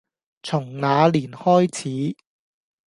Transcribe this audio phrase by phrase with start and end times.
[0.41, 2.15] 從那年開始